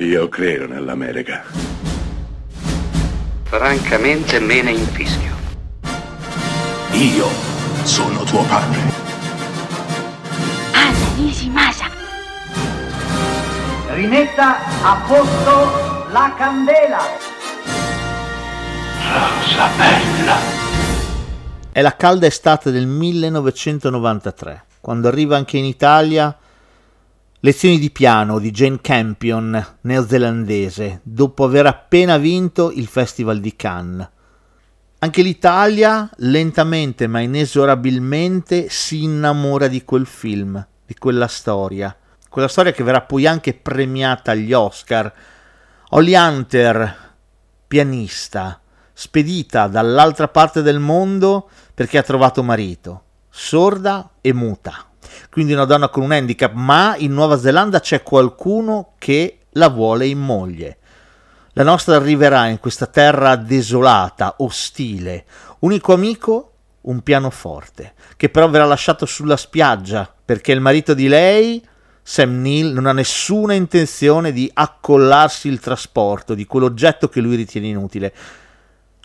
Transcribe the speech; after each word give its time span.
Io 0.00 0.28
credo 0.28 0.68
nell'America. 0.68 1.42
Francamente 3.42 4.38
me 4.38 4.62
ne 4.62 4.70
infischio. 4.70 5.34
Io 6.92 7.26
sono 7.82 8.22
tuo 8.22 8.44
padre. 8.44 8.78
Anna 10.70 11.14
Nishimasa. 11.16 11.86
Rimetta 13.88 14.58
a 14.82 15.02
posto 15.04 16.06
la 16.12 16.32
candela. 16.38 17.00
Rosa 19.02 19.68
bella. 19.76 20.36
È 21.72 21.82
la 21.82 21.96
calda 21.96 22.26
estate 22.26 22.70
del 22.70 22.86
1993, 22.86 24.64
quando 24.80 25.08
arriva 25.08 25.36
anche 25.36 25.58
in 25.58 25.64
Italia 25.64 26.38
Lezioni 27.42 27.78
di 27.78 27.92
piano 27.92 28.40
di 28.40 28.50
Jane 28.50 28.80
Campion, 28.80 29.76
neozelandese, 29.82 31.02
dopo 31.04 31.44
aver 31.44 31.66
appena 31.66 32.18
vinto 32.18 32.72
il 32.72 32.88
Festival 32.88 33.38
di 33.38 33.54
Cannes. 33.54 34.08
Anche 34.98 35.22
l'Italia, 35.22 36.10
lentamente 36.16 37.06
ma 37.06 37.20
inesorabilmente, 37.20 38.68
si 38.68 39.04
innamora 39.04 39.68
di 39.68 39.84
quel 39.84 40.06
film, 40.06 40.66
di 40.84 40.94
quella 40.94 41.28
storia. 41.28 41.96
Quella 42.28 42.48
storia 42.48 42.72
che 42.72 42.82
verrà 42.82 43.02
poi 43.02 43.24
anche 43.24 43.54
premiata 43.54 44.32
agli 44.32 44.52
Oscar. 44.52 45.14
Holly 45.90 46.16
Hunter, 46.16 46.96
pianista, 47.68 48.60
spedita 48.92 49.68
dall'altra 49.68 50.26
parte 50.26 50.60
del 50.60 50.80
mondo 50.80 51.48
perché 51.72 51.98
ha 51.98 52.02
trovato 52.02 52.42
marito, 52.42 53.02
sorda 53.30 54.10
e 54.20 54.32
muta 54.32 54.87
quindi 55.30 55.52
una 55.52 55.64
donna 55.64 55.88
con 55.88 56.02
un 56.02 56.12
handicap, 56.12 56.52
ma 56.52 56.94
in 56.96 57.12
Nuova 57.12 57.38
Zelanda 57.38 57.80
c'è 57.80 58.02
qualcuno 58.02 58.92
che 58.98 59.40
la 59.52 59.68
vuole 59.68 60.06
in 60.06 60.18
moglie. 60.18 60.78
La 61.52 61.64
nostra 61.64 61.96
arriverà 61.96 62.46
in 62.46 62.60
questa 62.60 62.86
terra 62.86 63.34
desolata, 63.36 64.36
ostile. 64.38 65.24
Unico 65.60 65.92
amico, 65.92 66.52
un 66.82 67.00
pianoforte, 67.00 67.94
che 68.16 68.28
però 68.28 68.48
verrà 68.48 68.64
lasciato 68.64 69.06
sulla 69.06 69.36
spiaggia, 69.36 70.12
perché 70.24 70.52
il 70.52 70.60
marito 70.60 70.94
di 70.94 71.08
lei, 71.08 71.60
Sam 72.02 72.40
Neill, 72.40 72.72
non 72.72 72.86
ha 72.86 72.92
nessuna 72.92 73.54
intenzione 73.54 74.32
di 74.32 74.50
accollarsi 74.52 75.48
il 75.48 75.58
trasporto 75.58 76.34
di 76.34 76.46
quell'oggetto 76.46 77.08
che 77.08 77.20
lui 77.20 77.34
ritiene 77.34 77.66
inutile. 77.66 78.14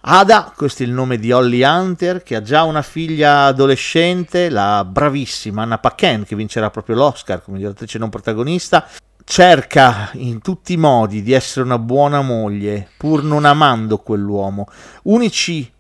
Ada, 0.06 0.52
questo 0.54 0.84
è 0.84 0.86
il 0.86 0.92
nome 0.92 1.18
di 1.18 1.32
Holly 1.32 1.64
Hunter, 1.64 2.24
che 2.24 2.36
ha 2.36 2.42
già 2.42 2.64
una 2.64 2.82
figlia 2.82 3.46
adolescente, 3.46 4.50
la 4.50 4.84
bravissima 4.84 5.62
Anna 5.62 5.78
Paquin, 5.78 6.26
che 6.26 6.36
vincerà 6.36 6.70
proprio 6.70 6.98
l'Oscar 6.98 7.42
come 7.42 7.56
miglior 7.56 7.72
attrice 7.72 8.00
non 8.00 8.10
protagonista, 8.10 8.86
cerca 9.24 10.10
in 10.16 10.42
tutti 10.42 10.74
i 10.74 10.78
modi 10.78 11.22
di 11.22 11.32
essere 11.32 11.64
una 11.64 11.80
buona 11.80 12.22
moglie, 12.22 12.90
pur 12.98 13.24
non 13.24 13.46
amando 13.46 14.00
quell'uomo. 14.00 14.68
Unici 15.04 15.72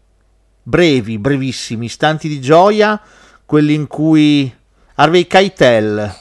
brevi, 0.63 1.19
brevissimi 1.19 1.87
istanti 1.87 2.29
di 2.29 2.39
gioia, 2.39 3.01
quelli 3.45 3.73
in 3.73 3.87
cui 3.87 4.49
Harvey 4.95 5.27
Keitel, 5.27 6.15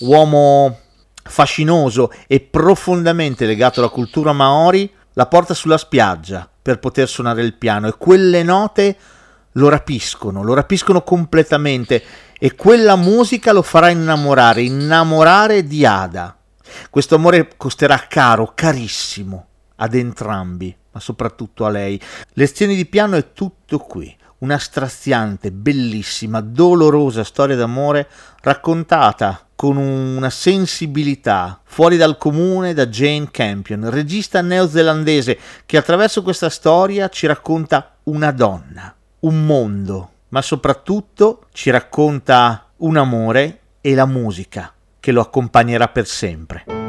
uomo 0.00 0.78
fascinoso 1.22 2.12
e 2.26 2.40
profondamente 2.40 3.46
legato 3.46 3.80
alla 3.80 3.88
cultura 3.88 4.34
maori, 4.34 4.92
la 5.14 5.24
porta 5.24 5.54
sulla 5.54 5.78
spiaggia 5.78 6.49
per 6.62 6.78
poter 6.78 7.08
suonare 7.08 7.42
il 7.42 7.54
piano 7.54 7.88
e 7.88 7.96
quelle 7.96 8.42
note 8.42 8.96
lo 9.52 9.68
rapiscono, 9.68 10.42
lo 10.42 10.54
rapiscono 10.54 11.02
completamente 11.02 12.02
e 12.38 12.54
quella 12.54 12.96
musica 12.96 13.52
lo 13.52 13.62
farà 13.62 13.88
innamorare, 13.88 14.62
innamorare 14.62 15.64
di 15.64 15.84
Ada. 15.84 16.36
Questo 16.88 17.16
amore 17.16 17.50
costerà 17.56 18.06
caro, 18.08 18.52
carissimo 18.54 19.46
ad 19.76 19.94
entrambi, 19.94 20.74
ma 20.92 21.00
soprattutto 21.00 21.64
a 21.64 21.70
lei. 21.70 22.00
Lezioni 22.34 22.76
di 22.76 22.86
piano 22.86 23.16
è 23.16 23.32
tutto 23.32 23.78
qui, 23.78 24.16
una 24.38 24.58
straziante, 24.58 25.50
bellissima, 25.50 26.40
dolorosa 26.40 27.24
storia 27.24 27.56
d'amore 27.56 28.08
raccontata 28.42 29.46
con 29.60 29.76
una 29.76 30.30
sensibilità 30.30 31.60
fuori 31.64 31.98
dal 31.98 32.16
comune 32.16 32.72
da 32.72 32.86
Jane 32.86 33.28
Campion, 33.30 33.90
regista 33.90 34.40
neozelandese 34.40 35.38
che 35.66 35.76
attraverso 35.76 36.22
questa 36.22 36.48
storia 36.48 37.10
ci 37.10 37.26
racconta 37.26 37.96
una 38.04 38.30
donna, 38.30 38.94
un 39.18 39.44
mondo, 39.44 40.12
ma 40.28 40.40
soprattutto 40.40 41.44
ci 41.52 41.68
racconta 41.68 42.68
un 42.78 42.96
amore 42.96 43.58
e 43.82 43.94
la 43.94 44.06
musica 44.06 44.72
che 44.98 45.12
lo 45.12 45.20
accompagnerà 45.20 45.88
per 45.88 46.06
sempre. 46.06 46.79